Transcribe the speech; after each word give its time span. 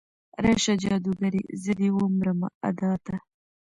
راشه 0.43 0.73
جادوګرې، 0.83 1.41
زه 1.63 1.71
دې 1.79 1.89
ومرمه 1.95 2.49
ادا 2.69 2.91
ته 3.05 3.15